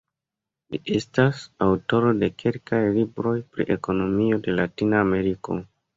[0.75, 5.61] Li estas aŭtoro de kelkaj libroj pri ekonomio de Latina Ameriko.